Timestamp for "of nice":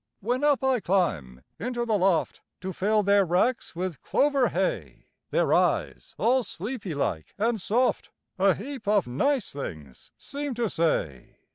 8.87-9.51